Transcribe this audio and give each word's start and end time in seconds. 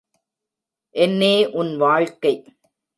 என்னே 0.95 1.49
உன் 1.51 1.77
வாழ்க்கை. 1.77 2.43